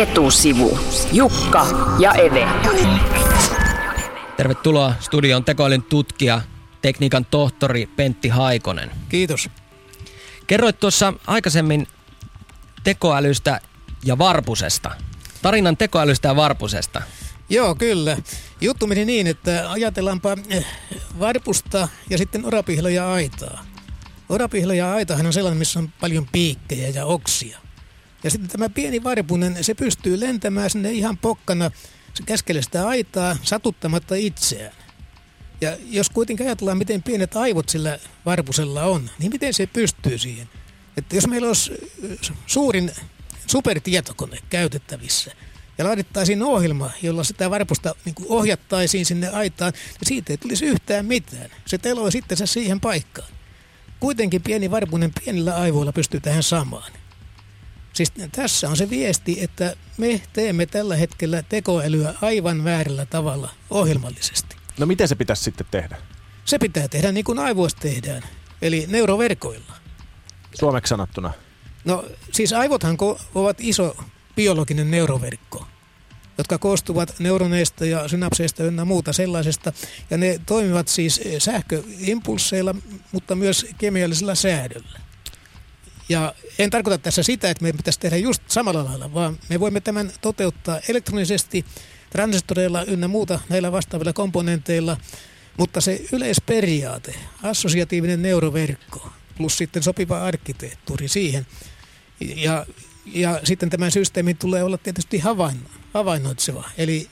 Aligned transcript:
etusivu. 0.00 0.78
Jukka 1.12 1.66
ja 1.98 2.12
Eve. 2.12 2.48
Tervetuloa 4.36 4.94
studion 5.00 5.44
tekoälyn 5.44 5.82
tutkija, 5.82 6.40
tekniikan 6.82 7.24
tohtori 7.24 7.86
Pentti 7.86 8.28
Haikonen. 8.28 8.90
Kiitos. 9.08 9.50
Kerroit 10.46 10.80
tuossa 10.80 11.12
aikaisemmin 11.26 11.86
tekoälystä 12.84 13.60
ja 14.04 14.18
varpusesta. 14.18 14.90
Tarinan 15.42 15.76
tekoälystä 15.76 16.28
ja 16.28 16.36
varpusesta. 16.36 17.02
Joo, 17.48 17.74
kyllä. 17.74 18.16
Juttu 18.60 18.86
meni 18.86 19.04
niin, 19.04 19.26
että 19.26 19.70
ajatellaanpa 19.70 20.36
eh, 20.48 20.66
varpusta 21.18 21.88
ja 22.10 22.18
sitten 22.18 22.46
orapihla 22.46 22.90
ja 22.90 23.12
aitaa. 23.12 23.64
Orapihla 24.28 24.74
ja 24.74 24.92
aitahan 24.92 25.26
on 25.26 25.32
sellainen, 25.32 25.58
missä 25.58 25.78
on 25.78 25.92
paljon 26.00 26.26
piikkejä 26.32 26.88
ja 26.88 27.06
oksia. 27.06 27.58
Ja 28.24 28.30
sitten 28.30 28.50
tämä 28.50 28.68
pieni 28.68 29.04
varpunen, 29.04 29.64
se 29.64 29.74
pystyy 29.74 30.20
lentämään 30.20 30.70
sinne 30.70 30.92
ihan 30.92 31.18
pokkana 31.18 31.70
se 32.14 32.22
keskelle 32.26 32.62
sitä 32.62 32.88
aitaa 32.88 33.36
satuttamatta 33.42 34.14
itseään. 34.14 34.72
Ja 35.60 35.76
jos 35.84 36.10
kuitenkin 36.10 36.46
ajatellaan, 36.46 36.78
miten 36.78 37.02
pienet 37.02 37.36
aivot 37.36 37.68
sillä 37.68 37.98
varpusella 38.26 38.84
on, 38.84 39.10
niin 39.18 39.32
miten 39.32 39.54
se 39.54 39.66
pystyy 39.66 40.18
siihen? 40.18 40.48
Että 40.96 41.16
jos 41.16 41.26
meillä 41.26 41.48
olisi 41.48 41.72
äh, 41.72 42.36
suurin 42.46 42.92
supertietokone 43.46 44.38
käytettävissä 44.50 45.32
ja 45.78 45.84
laadittaisiin 45.84 46.42
ohjelma, 46.42 46.90
jolla 47.02 47.24
sitä 47.24 47.50
varpusta 47.50 47.94
niin 48.04 48.14
ohjattaisiin 48.28 49.06
sinne 49.06 49.28
aitaan, 49.28 49.72
niin 49.72 50.08
siitä 50.08 50.32
ei 50.32 50.36
tulisi 50.36 50.64
yhtään 50.64 51.06
mitään. 51.06 51.50
Se 51.66 51.78
teloi 51.78 52.12
sitten 52.12 52.36
se 52.36 52.46
siihen 52.46 52.80
paikkaan. 52.80 53.28
Kuitenkin 54.00 54.42
pieni 54.42 54.70
varpunen 54.70 55.12
pienillä 55.24 55.56
aivoilla 55.56 55.92
pystyy 55.92 56.20
tähän 56.20 56.42
samaan. 56.42 56.92
Siis 57.92 58.12
tässä 58.32 58.68
on 58.68 58.76
se 58.76 58.90
viesti, 58.90 59.42
että 59.42 59.76
me 59.98 60.22
teemme 60.32 60.66
tällä 60.66 60.96
hetkellä 60.96 61.42
tekoälyä 61.42 62.14
aivan 62.22 62.64
väärällä 62.64 63.06
tavalla 63.06 63.50
ohjelmallisesti. 63.70 64.56
No 64.78 64.86
miten 64.86 65.08
se 65.08 65.14
pitäisi 65.14 65.42
sitten 65.42 65.66
tehdä? 65.70 65.96
Se 66.44 66.58
pitää 66.58 66.88
tehdä 66.88 67.12
niin 67.12 67.24
kuin 67.24 67.38
aivoista 67.38 67.80
tehdään, 67.80 68.22
eli 68.62 68.86
neuroverkoilla. 68.88 69.72
Suomeksi 70.54 70.88
sanottuna? 70.88 71.32
No 71.84 72.04
siis 72.32 72.52
aivothan 72.52 72.98
ovat 73.34 73.56
iso 73.60 73.96
biologinen 74.36 74.90
neuroverkko, 74.90 75.66
jotka 76.38 76.58
koostuvat 76.58 77.14
neuroneista 77.18 77.84
ja 77.84 78.08
synapseista 78.08 78.64
ynnä 78.64 78.84
muuta 78.84 79.12
sellaisesta. 79.12 79.72
Ja 80.10 80.16
ne 80.16 80.40
toimivat 80.46 80.88
siis 80.88 81.20
sähköimpulseilla, 81.38 82.74
mutta 83.12 83.34
myös 83.34 83.66
kemiallisella 83.78 84.34
säädöllä. 84.34 85.00
Ja 86.10 86.34
en 86.58 86.70
tarkoita 86.70 86.98
tässä 86.98 87.22
sitä, 87.22 87.50
että 87.50 87.64
me 87.64 87.72
pitäisi 87.72 88.00
tehdä 88.00 88.16
just 88.16 88.42
samalla 88.46 88.84
lailla, 88.84 89.14
vaan 89.14 89.38
me 89.48 89.60
voimme 89.60 89.80
tämän 89.80 90.12
toteuttaa 90.20 90.80
elektronisesti 90.88 91.64
transistoreilla 92.10 92.82
ynnä 92.82 93.08
muuta 93.08 93.40
näillä 93.48 93.72
vastaavilla 93.72 94.12
komponenteilla, 94.12 94.96
mutta 95.58 95.80
se 95.80 96.04
yleisperiaate, 96.12 97.14
assosiatiivinen 97.42 98.22
neuroverkko 98.22 99.12
plus 99.36 99.58
sitten 99.58 99.82
sopiva 99.82 100.22
arkkitehtuuri 100.22 101.08
siihen. 101.08 101.46
Ja, 102.20 102.66
ja 103.06 103.40
sitten 103.44 103.70
tämän 103.70 103.90
systeemin 103.90 104.36
tulee 104.36 104.62
olla 104.62 104.78
tietysti 104.78 105.18
havainno, 105.18 105.68
havainnoitseva, 105.94 106.70
eli 106.78 107.08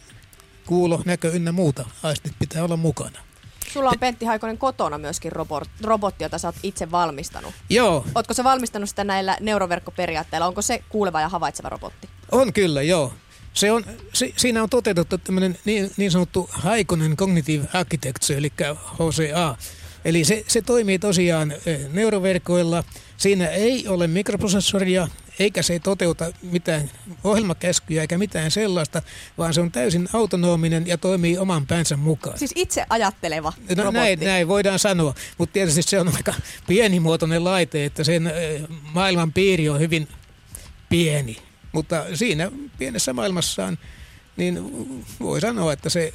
kuulo, 0.66 1.02
näkö 1.04 1.30
ynnä 1.30 1.52
muuta 1.52 1.84
aistit 2.02 2.32
pitää 2.38 2.64
olla 2.64 2.76
mukana. 2.76 3.27
Sulla 3.72 3.90
on 3.90 3.98
Pentti 4.00 4.24
Haikonen 4.24 4.58
kotona 4.58 4.98
myöskin 4.98 5.32
robot, 5.32 5.68
robotti, 5.84 6.24
jota 6.24 6.38
sä 6.38 6.48
oot 6.48 6.56
itse 6.62 6.90
valmistanut. 6.90 7.54
Joo. 7.70 8.04
Ootko 8.14 8.34
sä 8.34 8.44
valmistanut 8.44 8.88
sitä 8.88 9.04
näillä 9.04 9.36
neuroverkkoperiaatteilla? 9.40 10.46
Onko 10.46 10.62
se 10.62 10.82
kuuleva 10.88 11.20
ja 11.20 11.28
havaitseva 11.28 11.68
robotti? 11.68 12.08
On 12.32 12.52
kyllä, 12.52 12.82
joo. 12.82 13.12
Se 13.52 13.72
on, 13.72 13.84
si, 14.12 14.34
siinä 14.36 14.62
on 14.62 14.70
toteutettu 14.70 15.18
tämmöinen 15.18 15.58
niin, 15.64 15.90
niin 15.96 16.10
sanottu 16.10 16.48
Haikonen 16.52 17.16
Cognitive 17.16 17.68
Architecture, 17.72 18.38
eli 18.38 18.52
HCA. 18.94 19.56
Eli 20.04 20.24
se, 20.24 20.44
se 20.46 20.62
toimii 20.62 20.98
tosiaan 20.98 21.52
eh, 21.66 21.80
neuroverkoilla. 21.92 22.84
Siinä 23.16 23.46
ei 23.46 23.88
ole 23.88 24.06
mikroprosessoria, 24.06 25.08
eikä 25.38 25.62
se 25.62 25.78
toteuta 25.78 26.32
mitään 26.42 26.90
ohjelmakäskyjä 27.24 28.02
eikä 28.02 28.18
mitään 28.18 28.50
sellaista, 28.50 29.02
vaan 29.38 29.54
se 29.54 29.60
on 29.60 29.72
täysin 29.72 30.08
autonominen 30.12 30.86
ja 30.86 30.98
toimii 30.98 31.38
oman 31.38 31.66
päänsä 31.66 31.96
mukaan. 31.96 32.38
Siis 32.38 32.52
itse 32.54 32.86
ajatteleva 32.88 33.52
no, 33.58 33.84
robotti. 33.84 33.98
Näin, 33.98 34.20
näin 34.20 34.48
voidaan 34.48 34.78
sanoa, 34.78 35.14
mutta 35.38 35.52
tietysti 35.52 35.82
se 35.82 36.00
on 36.00 36.16
aika 36.16 36.34
pienimuotoinen 36.66 37.44
laite, 37.44 37.84
että 37.84 38.04
sen 38.04 38.32
maailman 38.94 39.32
piiri 39.32 39.68
on 39.68 39.80
hyvin 39.80 40.08
pieni. 40.88 41.36
Mutta 41.72 42.04
siinä 42.14 42.50
pienessä 42.78 43.12
maailmassaan 43.12 43.78
niin 44.36 44.58
voi 45.20 45.40
sanoa, 45.40 45.72
että 45.72 45.88
se 45.88 46.12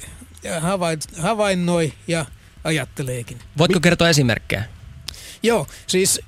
havainnoi 1.18 1.92
ja 2.08 2.26
ajatteleekin. 2.64 3.38
Voitko 3.58 3.80
kertoa 3.80 4.08
esimerkkejä? 4.08 4.64
Joo, 5.42 5.66
siis 5.86 6.20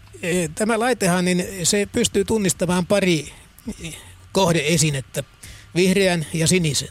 tämä 0.54 0.78
laitehan, 0.78 1.24
niin 1.24 1.44
se 1.62 1.88
pystyy 1.92 2.24
tunnistamaan 2.24 2.86
pari 2.86 3.32
kohdeesinettä, 4.32 5.22
vihreän 5.74 6.26
ja 6.32 6.46
sinisen. 6.46 6.88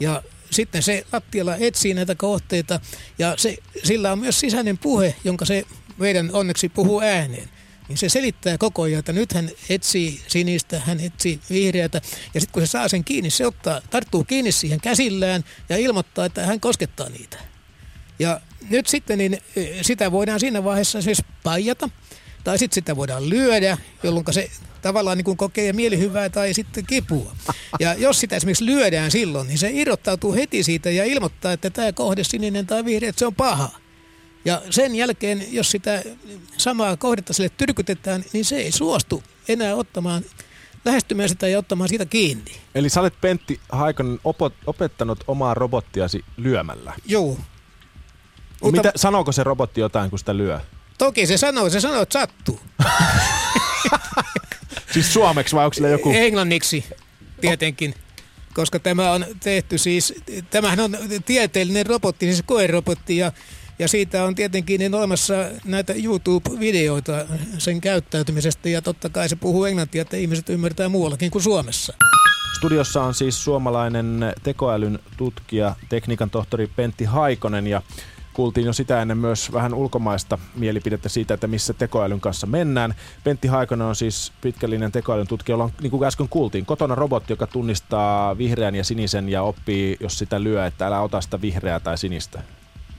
Ja 0.00 0.22
sitten 0.50 0.82
se 0.82 1.06
lattialla 1.12 1.56
etsii 1.56 1.94
näitä 1.94 2.14
kohteita 2.14 2.80
ja 3.18 3.34
se, 3.36 3.56
sillä 3.84 4.12
on 4.12 4.18
myös 4.18 4.40
sisäinen 4.40 4.78
puhe, 4.78 5.14
jonka 5.24 5.44
se 5.44 5.64
meidän 5.98 6.30
onneksi 6.32 6.68
puhuu 6.68 7.00
ääneen. 7.00 7.48
Niin 7.88 7.98
se 7.98 8.08
selittää 8.08 8.58
koko 8.58 8.82
ajan, 8.82 8.98
että 8.98 9.12
nyt 9.12 9.32
hän 9.32 9.50
etsii 9.68 10.20
sinistä, 10.26 10.80
hän 10.80 11.00
etsii 11.00 11.40
vihreätä. 11.50 12.00
Ja 12.34 12.40
sitten 12.40 12.52
kun 12.52 12.62
se 12.62 12.66
saa 12.66 12.88
sen 12.88 13.04
kiinni, 13.04 13.30
se 13.30 13.46
ottaa, 13.46 13.80
tarttuu 13.90 14.24
kiinni 14.24 14.52
siihen 14.52 14.80
käsillään 14.80 15.44
ja 15.68 15.76
ilmoittaa, 15.76 16.24
että 16.24 16.46
hän 16.46 16.60
koskettaa 16.60 17.08
niitä. 17.08 17.38
Ja 18.18 18.40
nyt 18.70 18.86
sitten 18.86 19.18
niin 19.18 19.34
e, 19.56 19.82
sitä 19.82 20.12
voidaan 20.12 20.40
siinä 20.40 20.64
vaiheessa 20.64 21.02
siis 21.02 21.22
paijata, 21.42 21.90
tai 22.46 22.58
sitten 22.58 22.74
sitä 22.74 22.96
voidaan 22.96 23.30
lyödä, 23.30 23.78
jolloin 24.02 24.24
se 24.30 24.50
tavallaan 24.82 25.16
niin 25.16 25.24
kuin 25.24 25.36
kokee 25.36 25.72
mielihyvää 25.72 26.28
tai 26.28 26.54
sitten 26.54 26.86
kipua. 26.86 27.32
Ja 27.80 27.94
jos 27.94 28.20
sitä 28.20 28.36
esimerkiksi 28.36 28.66
lyödään 28.66 29.10
silloin, 29.10 29.48
niin 29.48 29.58
se 29.58 29.70
irrottautuu 29.72 30.34
heti 30.34 30.62
siitä 30.62 30.90
ja 30.90 31.04
ilmoittaa, 31.04 31.52
että 31.52 31.70
tämä 31.70 31.92
kohde 31.92 32.24
sininen 32.24 32.66
tai 32.66 32.84
vihreä, 32.84 33.08
että 33.08 33.18
se 33.18 33.26
on 33.26 33.34
paha. 33.34 33.70
Ja 34.44 34.62
sen 34.70 34.94
jälkeen, 34.94 35.46
jos 35.50 35.70
sitä 35.70 36.02
samaa 36.56 36.96
kohdetta 36.96 37.32
sille 37.32 37.50
tyrkytetään, 37.56 38.24
niin 38.32 38.44
se 38.44 38.56
ei 38.56 38.72
suostu 38.72 39.22
enää 39.48 39.74
ottamaan 39.74 40.22
lähestymään 40.84 41.28
sitä 41.28 41.48
ja 41.48 41.58
ottamaan 41.58 41.88
siitä 41.88 42.06
kiinni. 42.06 42.52
Eli 42.74 42.88
sä 42.88 43.00
olet 43.00 43.20
Pentti 43.20 43.60
Haikonen 43.68 44.20
opettanut 44.66 45.24
omaa 45.26 45.54
robottiasi 45.54 46.24
lyömällä. 46.36 46.94
Joo. 47.06 47.38
Mutta... 48.62 48.76
Mitä, 48.76 48.92
sanooko 48.96 49.32
se 49.32 49.44
robotti 49.44 49.80
jotain, 49.80 50.10
kun 50.10 50.18
sitä 50.18 50.36
lyö? 50.36 50.60
Toki 50.98 51.26
se 51.26 51.36
sanoo, 51.36 51.70
se 51.70 51.80
sanoo, 51.80 52.02
että 52.02 52.12
sattuu. 52.12 52.60
siis 54.92 55.12
suomeksi 55.12 55.56
vai 55.56 55.64
onko 55.64 55.74
sillä 55.74 55.88
joku? 55.88 56.10
Englanniksi 56.10 56.84
tietenkin. 57.40 57.94
Koska 58.54 58.78
tämä 58.78 59.12
on 59.12 59.26
tehty 59.42 59.78
siis, 59.78 60.14
tämähän 60.50 60.80
on 60.80 60.98
tieteellinen 61.26 61.86
robotti, 61.86 62.26
siis 62.26 62.42
koerobotti 62.46 63.16
ja 63.16 63.32
ja 63.78 63.88
siitä 63.88 64.24
on 64.24 64.34
tietenkin 64.34 64.78
niin 64.78 64.94
olemassa 64.94 65.34
näitä 65.64 65.92
YouTube-videoita 65.92 67.26
sen 67.58 67.80
käyttäytymisestä 67.80 68.68
ja 68.68 68.82
totta 68.82 69.08
kai 69.08 69.28
se 69.28 69.36
puhuu 69.36 69.64
englantia, 69.64 70.02
että 70.02 70.16
ihmiset 70.16 70.48
ymmärtää 70.48 70.88
muuallakin 70.88 71.30
kuin 71.30 71.42
Suomessa. 71.42 71.94
Studiossa 72.56 73.02
on 73.02 73.14
siis 73.14 73.44
suomalainen 73.44 74.34
tekoälyn 74.42 74.98
tutkija, 75.16 75.76
tekniikan 75.88 76.30
tohtori 76.30 76.66
Pentti 76.66 77.04
Haikonen 77.04 77.66
ja 77.66 77.82
kuultiin 78.36 78.66
jo 78.66 78.72
sitä 78.72 79.02
ennen 79.02 79.18
myös 79.18 79.52
vähän 79.52 79.74
ulkomaista 79.74 80.38
mielipidettä 80.54 81.08
siitä, 81.08 81.34
että 81.34 81.46
missä 81.46 81.72
tekoälyn 81.72 82.20
kanssa 82.20 82.46
mennään. 82.46 82.94
Pentti 83.24 83.48
Haikonen 83.48 83.86
on 83.86 83.96
siis 83.96 84.32
pitkällinen 84.40 84.92
tekoälyn 84.92 85.26
tutkija, 85.26 85.52
jolla 85.52 85.64
on, 85.64 85.72
niin 85.80 85.90
kuin 85.90 86.04
äsken 86.04 86.28
kuultiin, 86.28 86.66
kotona 86.66 86.94
robotti, 86.94 87.32
joka 87.32 87.46
tunnistaa 87.46 88.38
vihreän 88.38 88.74
ja 88.74 88.84
sinisen 88.84 89.28
ja 89.28 89.42
oppii, 89.42 89.96
jos 90.00 90.18
sitä 90.18 90.42
lyö, 90.42 90.66
että 90.66 90.86
älä 90.86 91.00
ota 91.00 91.20
sitä 91.20 91.40
vihreää 91.40 91.80
tai 91.80 91.98
sinistä. 91.98 92.42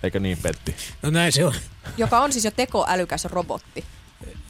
Eikö 0.04 0.20
niin, 0.20 0.38
Petti? 0.38 0.76
No 1.02 1.10
näin 1.10 1.32
se 1.32 1.46
on. 1.46 1.54
Joka 1.98 2.20
on 2.20 2.32
siis 2.32 2.46
jo 2.46 2.52
tekoälykäs 2.52 3.26
robotti. 3.26 3.84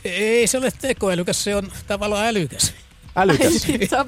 Ei 0.05 0.47
se 0.47 0.57
ole 0.57 0.71
tekoälykäs, 0.81 1.43
se 1.43 1.55
on 1.55 1.71
tavallaan 1.87 2.27
älykäs. 2.27 2.73
Älykäs? 3.15 3.67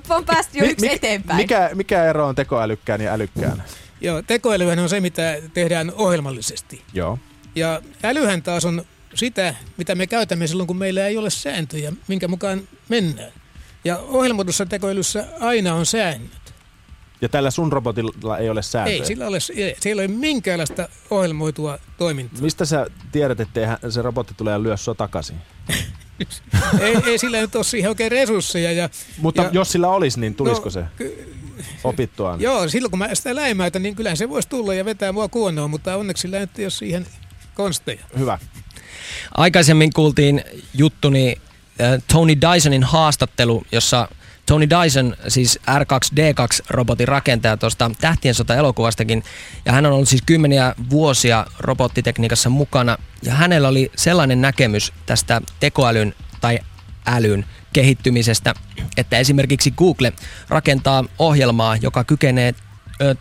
on 0.10 0.26
päästy 0.26 0.58
jo 0.58 0.66
yksi 0.66 0.86
mi- 0.86 0.94
eteenpäin. 0.94 1.38
Mikä, 1.38 1.70
mikä 1.74 2.04
ero 2.06 2.28
on 2.28 2.36
tekoälykkään 2.36 3.02
ja 3.02 3.14
älykkään? 3.14 3.64
Joo, 4.02 4.22
tekoälyhän 4.22 4.80
on 4.80 4.90
se, 4.90 5.00
mitä 5.00 5.38
tehdään 5.54 5.92
ohjelmallisesti. 5.96 6.82
Joo. 6.94 7.20
Ja 7.56 7.82
älyhän 8.04 8.42
taas 8.42 8.66
on 8.66 8.86
sitä, 9.14 9.56
mitä 9.78 9.96
me 9.96 10.08
käytämme 10.08 10.48
silloin, 10.48 10.68
kun 10.68 10.78
meillä 10.78 11.08
ei 11.08 11.18
ole 11.18 11.30
sääntöjä, 11.30 11.94
minkä 12.08 12.28
mukaan 12.28 12.62
mennään. 12.90 13.32
Ja 13.84 13.98
ohjelmoidussa 13.98 14.66
tekoälyssä 14.66 15.26
aina 15.40 15.74
on 15.74 15.86
säännöt. 15.86 16.54
Ja 17.22 17.30
tällä 17.30 17.52
sun 17.52 17.72
robotilla 17.72 18.38
ei 18.38 18.50
ole 18.50 18.62
sääntöjä? 18.62 18.98
Ei, 18.98 19.06
sillä 19.06 19.28
ole, 19.28 19.40
siellä 19.80 20.02
ei 20.02 20.08
ole 20.08 20.08
minkäänlaista 20.08 20.90
ohjelmoitua 21.10 21.80
toimintaa. 21.98 22.42
Mistä 22.42 22.66
sä 22.66 22.88
tiedät, 23.12 23.40
että 23.40 23.80
se 23.90 24.02
robotti 24.02 24.34
tulee 24.38 24.64
lyö 24.64 24.78
sua 24.78 24.96
takaisin? 24.96 25.36
ei, 26.82 26.96
ei 27.06 27.18
sillä 27.18 27.42
nyt 27.42 27.56
ole 27.56 27.64
siihen 27.64 27.90
oikein 27.90 28.12
resursseja. 28.12 28.72
Ja, 28.72 28.90
Mutta 29.18 29.42
ja, 29.42 29.50
jos 29.54 29.72
sillä 29.72 29.88
olisi, 29.88 30.20
niin 30.20 30.36
tulisiko 30.36 30.66
no, 30.66 30.72
se 30.72 30.84
ky- 30.98 31.39
opittuaan? 31.84 32.42
Joo, 32.42 32.70
silloin 32.70 32.92
kun 32.92 33.00
mä 33.00 33.16
sitä 33.16 33.36
läimäytän, 33.36 33.84
niin 33.84 33.96
kyllähän 33.96 34.18
se 34.18 34.30
voisi 34.30 34.50
tulla 34.50 34.74
ja 34.74 34.86
vetää 34.86 35.12
mua 35.12 35.28
kuonoon, 35.28 35.70
mutta 35.70 35.96
onneksi 35.96 36.28
ei 36.58 36.66
ole 36.66 36.70
siihen 36.70 37.08
konsteja. 37.54 38.06
Hyvä. 38.18 38.40
Aikaisemmin 39.38 39.94
kuultiin 39.94 40.44
juttuni 40.74 41.36
äh, 41.82 42.04
Tony 42.14 42.34
Dysonin 42.42 42.84
haastattelu, 42.84 43.64
jossa 43.72 44.08
Tony 44.46 44.68
Dyson, 44.70 45.16
siis 45.28 45.60
R2D2-robotin 45.68 47.08
rakentaja 47.08 47.58
tuosta 47.58 47.92
Tähtien 48.02 48.36
sota-elokuvastakin, 48.36 49.24
ja 49.66 49.72
hän 49.72 49.86
on 49.86 49.92
ollut 49.92 50.10
siis 50.10 50.22
kymmeniä 50.26 50.76
vuosia 50.90 51.46
robottitekniikassa 51.60 52.50
mukana, 52.50 52.98
ja 53.24 53.34
hänellä 53.34 53.68
oli 53.68 53.92
sellainen 53.96 54.42
näkemys 54.42 54.94
tästä 55.06 55.42
tekoälyn 55.60 56.16
tai 56.42 56.60
älyn 57.06 57.46
kehittymisestä, 57.74 58.54
että 58.98 59.18
esimerkiksi 59.18 59.72
Google 59.72 60.14
rakentaa 60.50 61.04
ohjelmaa, 61.20 61.76
joka 61.76 62.04
kykenee 62.04 62.54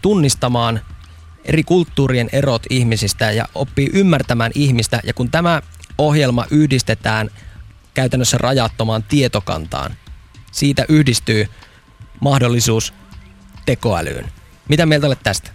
tunnistamaan 0.02 0.80
eri 1.44 1.62
kulttuurien 1.62 2.28
erot 2.32 2.62
ihmisistä 2.70 3.32
ja 3.32 3.48
oppii 3.54 3.90
ymmärtämään 3.92 4.52
ihmistä. 4.54 5.00
Ja 5.04 5.14
kun 5.14 5.30
tämä 5.30 5.62
ohjelma 5.98 6.44
yhdistetään 6.50 7.30
käytännössä 7.94 8.38
rajattomaan 8.38 9.02
tietokantaan, 9.02 9.96
siitä 10.52 10.84
yhdistyy 10.88 11.46
mahdollisuus 12.20 12.94
tekoälyyn. 13.66 14.28
Mitä 14.68 14.86
mieltä 14.86 15.06
olet 15.06 15.22
tästä? 15.22 15.50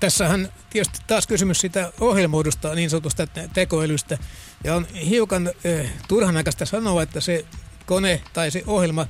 Tässähän 0.00 0.48
tietysti 0.70 0.98
taas 1.06 1.26
kysymys 1.26 1.60
sitä 1.60 1.92
ohjelmoidusta 2.00 2.74
niin 2.74 2.90
sanotusta 2.90 3.26
tekoälystä. 3.52 4.18
Ja 4.64 4.74
on 4.74 4.86
hiukan 4.86 5.46
äh, 5.46 5.90
turhanaikaista 6.08 6.66
sanoa, 6.66 7.02
että 7.02 7.20
se 7.20 7.44
kone 7.88 8.22
tai 8.32 8.50
se 8.50 8.62
ohjelma 8.66 9.06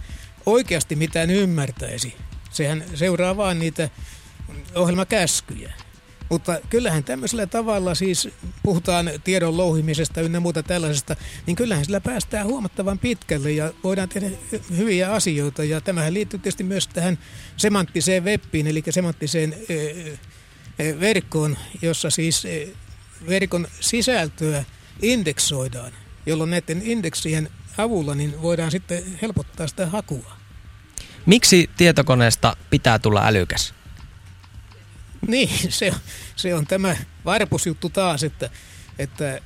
oikeasti 0.46 0.96
mitään 0.96 1.30
ymmärtäisi. 1.30 2.14
Sehän 2.50 2.84
seuraa 2.94 3.36
vain 3.36 3.58
niitä 3.58 3.90
ohjelmakäskyjä. 4.74 5.72
Mutta 6.30 6.60
kyllähän 6.70 7.04
tämmöisellä 7.04 7.46
tavalla 7.46 7.94
siis 7.94 8.28
puhutaan 8.62 9.10
tiedon 9.24 9.56
louhimisesta 9.56 10.20
ynnä 10.20 10.40
muuta 10.40 10.62
tällaisesta, 10.62 11.16
niin 11.46 11.56
kyllähän 11.56 11.84
sillä 11.84 12.00
päästään 12.00 12.46
huomattavan 12.46 12.98
pitkälle 12.98 13.52
ja 13.52 13.72
voidaan 13.84 14.08
tehdä 14.08 14.30
hyviä 14.76 15.12
asioita. 15.12 15.64
Ja 15.64 15.80
tämähän 15.80 16.14
liittyy 16.14 16.38
tietysti 16.38 16.64
myös 16.64 16.88
tähän 16.88 17.18
semanttiseen 17.56 18.24
webbiin, 18.24 18.66
eli 18.66 18.82
semanttiseen 18.90 19.54
verkkoon, 21.00 21.56
jossa 21.82 22.10
siis 22.10 22.46
verkon 23.28 23.68
sisältöä 23.80 24.64
indeksoidaan, 25.02 25.92
jolloin 26.26 26.50
näiden 26.50 26.82
indeksien 26.82 27.50
avulla 27.78 28.14
niin 28.14 28.42
voidaan 28.42 28.70
sitten 28.70 29.18
helpottaa 29.22 29.66
sitä 29.66 29.86
hakua. 29.86 30.32
Miksi 31.26 31.70
tietokoneesta 31.76 32.56
pitää 32.70 32.98
tulla 32.98 33.26
älykäs? 33.26 33.74
Niin, 35.26 35.50
se, 35.72 35.92
se 36.36 36.54
on 36.54 36.66
tämä 36.66 36.96
varpusjuttu 37.24 37.88
taas, 37.88 38.24
että, 38.24 38.50
että 38.98 39.40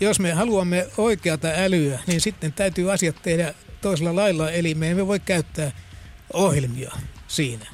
jos 0.00 0.20
me 0.20 0.32
haluamme 0.32 0.88
oikeata 0.96 1.48
älyä, 1.48 1.98
niin 2.06 2.20
sitten 2.20 2.52
täytyy 2.52 2.92
asiat 2.92 3.22
tehdä 3.22 3.54
toisella 3.80 4.16
lailla, 4.16 4.50
eli 4.50 4.74
me 4.74 4.90
emme 4.90 5.06
voi 5.06 5.20
käyttää 5.20 5.72
ohjelmia 6.32 6.92
siinä. 7.28 7.66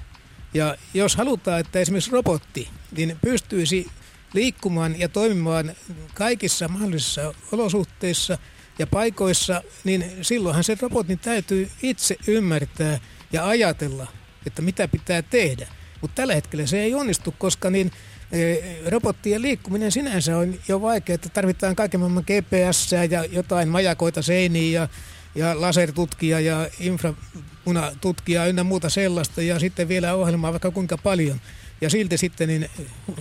Ja 0.54 0.76
jos 0.94 1.16
halutaan, 1.16 1.60
että 1.60 1.78
esimerkiksi 1.78 2.10
robotti 2.10 2.68
niin 2.96 3.18
pystyisi 3.22 3.86
liikkumaan 4.34 4.98
ja 4.98 5.08
toimimaan 5.08 5.72
kaikissa 6.14 6.68
mahdollisissa 6.68 7.34
olosuhteissa 7.52 8.38
ja 8.78 8.86
paikoissa, 8.86 9.62
niin 9.84 10.04
silloinhan 10.22 10.64
se 10.64 10.76
robotin 10.80 11.18
täytyy 11.18 11.70
itse 11.82 12.16
ymmärtää 12.26 12.98
ja 13.32 13.48
ajatella, 13.48 14.06
että 14.46 14.62
mitä 14.62 14.88
pitää 14.88 15.22
tehdä. 15.22 15.68
Mutta 16.00 16.14
tällä 16.14 16.34
hetkellä 16.34 16.66
se 16.66 16.80
ei 16.80 16.94
onnistu, 16.94 17.34
koska 17.38 17.70
niin 17.70 17.92
e, 18.32 18.56
robottien 18.90 19.42
liikkuminen 19.42 19.92
sinänsä 19.92 20.38
on 20.38 20.54
jo 20.68 20.80
vaikea, 20.80 21.14
että 21.14 21.28
tarvitaan 21.28 21.76
kaiken 21.76 22.00
maailman 22.00 22.24
GPS 22.26 22.92
ja 23.10 23.24
jotain 23.24 23.68
majakoita 23.68 24.22
seiniin 24.22 24.72
ja, 24.72 24.88
ja 25.34 25.60
lasertutkia 25.60 26.40
ja 26.40 26.68
infrapunatutkia 26.80 28.46
ynnä 28.46 28.64
muuta 28.64 28.90
sellaista 28.90 29.42
ja 29.42 29.58
sitten 29.58 29.88
vielä 29.88 30.14
ohjelmaa 30.14 30.52
vaikka 30.52 30.70
kuinka 30.70 30.98
paljon. 30.98 31.40
Ja 31.80 31.90
silti 31.90 32.18
sitten 32.18 32.48
niin 32.48 32.70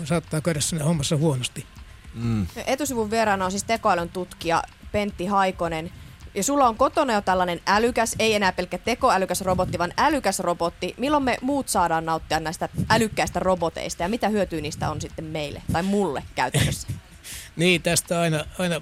saattaa 0.03 0.41
käydä 0.41 0.59
sinne 0.59 0.83
hommassa 0.83 1.17
huonosti. 1.17 1.65
Mm. 2.13 2.47
Etusivun 2.65 3.11
vieraana 3.11 3.45
on 3.45 3.51
siis 3.51 3.63
tekoälyn 3.63 4.09
tutkija 4.09 4.63
Pentti 4.97 5.25
Haikonen. 5.25 5.91
Ja 6.35 6.43
sulla 6.43 6.67
on 6.67 6.77
kotona 6.77 7.13
jo 7.13 7.21
tällainen 7.21 7.61
älykäs, 7.67 8.15
ei 8.19 8.33
enää 8.33 8.51
pelkkä 8.51 8.77
tekoälykäs 8.77 9.41
robotti, 9.41 9.77
vaan 9.77 9.93
älykäs 9.97 10.39
robotti. 10.39 10.93
Milloin 10.97 11.23
me 11.23 11.37
muut 11.41 11.69
saadaan 11.69 12.05
nauttia 12.05 12.39
näistä 12.39 12.69
älykkäistä 12.89 13.39
roboteista 13.39 14.03
ja 14.03 14.09
mitä 14.09 14.29
hyötyä 14.29 14.61
niistä 14.61 14.89
on 14.89 15.01
sitten 15.01 15.25
meille 15.25 15.61
tai 15.73 15.83
mulle 15.83 16.23
käytännössä? 16.35 16.87
niin, 17.55 17.81
tästä 17.81 18.19
aina, 18.19 18.45
aina 18.59 18.81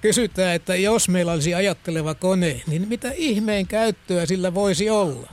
kysytään, 0.00 0.54
että 0.54 0.76
jos 0.76 1.08
meillä 1.08 1.32
olisi 1.32 1.54
ajatteleva 1.54 2.14
kone, 2.14 2.62
niin 2.66 2.88
mitä 2.88 3.12
ihmeen 3.14 3.66
käyttöä 3.66 4.26
sillä 4.26 4.54
voisi 4.54 4.90
olla? 4.90 5.32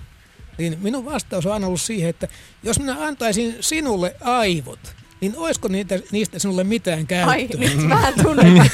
Niin 0.58 0.78
minun 0.82 1.06
vastaus 1.06 1.46
on 1.46 1.54
aina 1.54 1.68
ollut 1.68 1.82
siihen, 1.82 2.10
että 2.10 2.28
jos 2.64 2.80
minä 2.80 2.98
antaisin 3.00 3.58
sinulle 3.60 4.16
aivot, 4.22 4.96
niin 5.30 5.38
olisiko 5.38 5.68
niitä, 5.68 6.00
niistä 6.12 6.40
sinulle 6.40 6.64
mitään 6.64 7.08
käyttöä? 7.08 7.32
Ai, 7.32 7.50
nyt 7.58 7.90
vähän 7.90 8.14
tunnen 8.24 8.54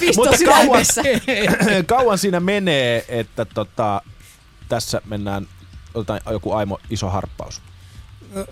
pisto 0.00 0.24
Mutta 0.24 0.44
kauan, 0.44 0.84
kauan 1.86 2.18
siinä 2.18 2.40
menee, 2.40 3.04
että 3.08 3.44
tota, 3.44 4.02
tässä 4.68 5.02
mennään, 5.04 5.48
otetaan 5.94 6.20
joku 6.30 6.52
aimo 6.52 6.78
iso 6.90 7.10
harppaus. 7.10 7.62
No, 8.34 8.46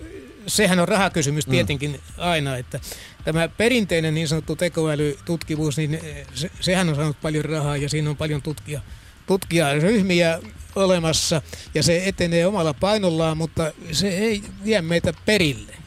sehän 0.47 0.79
on 0.79 0.87
rahakysymys 0.87 1.47
mm. 1.47 1.51
tietenkin 1.51 1.91
mm. 1.91 1.99
aina, 2.17 2.57
että 2.57 2.79
tämä 3.23 3.47
perinteinen 3.47 4.13
niin 4.13 4.27
sanottu 4.27 4.55
tekoälytutkimus, 4.55 5.77
niin 5.77 5.99
se, 6.33 6.51
sehän 6.59 6.89
on 6.89 6.95
saanut 6.95 7.21
paljon 7.21 7.45
rahaa 7.45 7.77
ja 7.77 7.89
siinä 7.89 8.09
on 8.09 8.17
paljon 8.17 8.41
tutkija, 8.41 8.81
tutkijaryhmiä 9.27 10.39
olemassa 10.75 11.41
ja 11.73 11.83
se 11.83 12.01
etenee 12.05 12.47
omalla 12.47 12.73
painollaan, 12.73 13.37
mutta 13.37 13.71
se 13.91 14.07
ei 14.07 14.43
vie 14.65 14.81
meitä 14.81 15.13
perille. 15.25 15.78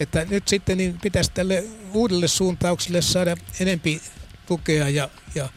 Että 0.00 0.26
nyt 0.30 0.48
sitten 0.48 0.78
niin 0.78 0.98
pitäisi 1.02 1.30
tälle 1.34 1.64
uudelle 1.92 2.28
suuntaukselle 2.28 3.02
saada 3.02 3.36
enempi 3.60 4.02
tukea 4.46 4.88
ja, 4.88 5.08
ja, 5.34 5.48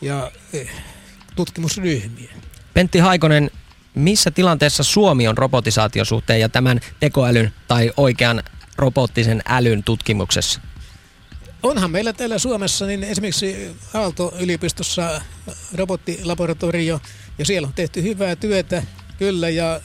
ja 0.00 0.30
eh, 0.52 0.70
tutkimusryhmiä. 1.36 2.30
Pentti 2.74 2.98
Haikonen, 2.98 3.50
missä 3.94 4.30
tilanteessa 4.30 4.82
Suomi 4.82 5.28
on 5.28 5.38
robotisaation 5.38 6.06
suhteen 6.06 6.40
ja 6.40 6.48
tämän 6.48 6.80
tekoälyn 7.00 7.52
tai 7.68 7.92
oikean 7.96 8.42
robottisen 8.76 9.42
älyn 9.48 9.82
tutkimuksessa? 9.84 10.60
Onhan 11.62 11.90
meillä 11.90 12.12
täällä 12.12 12.38
Suomessa 12.38 12.86
niin 12.86 13.04
esimerkiksi 13.04 13.76
Aalto-yliopistossa 13.94 15.22
robottilaboratorio 15.74 17.00
ja 17.38 17.44
siellä 17.44 17.66
on 17.66 17.74
tehty 17.74 18.02
hyvää 18.02 18.36
työtä 18.36 18.82
kyllä 19.18 19.48
ja, 19.48 19.80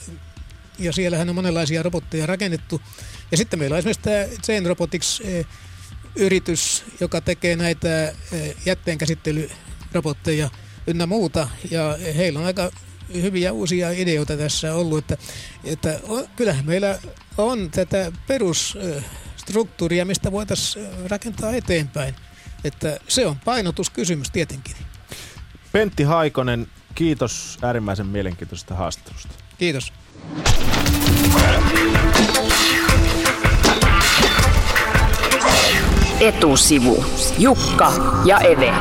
ja 0.78 0.92
siellähän 0.92 1.28
on 1.28 1.34
monenlaisia 1.34 1.82
robotteja 1.82 2.26
rakennettu. 2.26 2.80
Ja 3.30 3.36
sitten 3.36 3.58
meillä 3.58 3.74
on 3.74 3.78
esimerkiksi 3.78 4.02
tämä 4.02 4.42
Zen 4.42 4.66
Robotics 4.66 5.20
eh, 5.24 5.46
yritys, 6.16 6.84
joka 7.00 7.20
tekee 7.20 7.56
näitä 7.56 8.08
eh, 8.08 8.56
jätteenkäsittelyrobotteja 8.66 10.50
ynnä 10.86 11.06
muuta. 11.06 11.48
Ja 11.70 11.98
heillä 12.16 12.40
on 12.40 12.46
aika 12.46 12.70
hyviä 13.14 13.52
uusia 13.52 13.90
ideoita 13.90 14.36
tässä 14.36 14.74
ollut, 14.74 14.98
että, 14.98 15.16
että 15.64 16.00
kyllähän 16.36 16.66
meillä 16.66 16.98
on 17.38 17.70
tätä 17.70 18.12
perusstruktuuria, 18.26 20.04
mistä 20.04 20.32
voitaisiin 20.32 20.86
rakentaa 21.10 21.52
eteenpäin. 21.52 22.14
Että 22.64 22.98
se 23.08 23.26
on 23.26 23.36
painotuskysymys 23.44 24.30
tietenkin. 24.30 24.76
Pentti 25.72 26.02
Haikonen, 26.02 26.66
kiitos 26.94 27.58
äärimmäisen 27.62 28.06
mielenkiintoisesta 28.06 28.74
haastattelusta. 28.74 29.34
Kiitos. 29.58 29.92
Etusivu. 36.20 37.04
Jukka 37.38 37.92
ja 38.24 38.38
Eve. 38.38 38.72